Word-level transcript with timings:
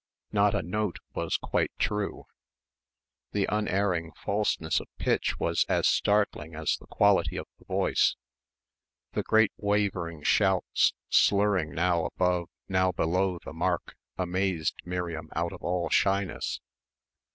Not 0.31 0.55
a 0.55 0.63
note 0.63 0.97
was 1.13 1.37
quite 1.37 1.69
true.... 1.77 2.25
The 3.33 3.45
unerring 3.55 4.13
falseness 4.13 4.79
of 4.79 4.87
pitch 4.97 5.37
was 5.37 5.63
as 5.69 5.87
startling 5.87 6.55
as 6.55 6.75
the 6.75 6.87
quality 6.87 7.37
of 7.37 7.45
the 7.59 7.65
voice. 7.65 8.15
The 9.11 9.21
great 9.21 9.51
wavering 9.57 10.23
shouts 10.23 10.93
slurring 11.11 11.69
now 11.75 12.05
above, 12.05 12.49
now 12.67 12.91
below 12.91 13.37
the 13.45 13.53
mark 13.53 13.95
amazed 14.17 14.73
Miriam 14.83 15.29
out 15.35 15.53
of 15.53 15.61
all 15.61 15.87
shyness. 15.91 16.61